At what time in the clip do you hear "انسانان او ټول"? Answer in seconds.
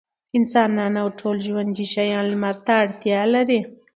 0.37-1.35